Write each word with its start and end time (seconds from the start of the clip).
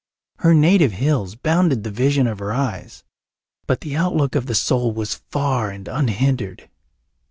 Her 0.37 0.55
native 0.55 0.93
hills 0.93 1.35
bounded 1.35 1.83
the 1.83 1.91
vision 1.91 2.25
of 2.25 2.39
her 2.39 2.51
eyes, 2.51 3.03
but 3.67 3.81
the 3.81 3.95
outlook 3.95 4.33
of 4.33 4.47
the 4.47 4.55
soul 4.55 4.91
was 4.91 5.21
far 5.29 5.69
and 5.69 5.87
unhindered. 5.87 6.67